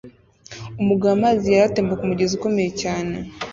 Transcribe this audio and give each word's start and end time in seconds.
Umugabo 0.81 1.11
amazi 1.17 1.45
yera 1.53 1.65
atemba 1.69 1.99
kumugezi 1.99 2.31
ukomeye 2.35 2.71
cyane 2.81 3.15